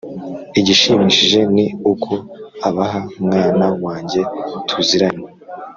Igishimishije 0.59 1.39
ni 1.55 1.65
uko 1.91 2.13
Abaha 2.67 2.99
Mwana 3.23 3.67
wanjye 3.83 4.21
tuziranye 4.67 5.25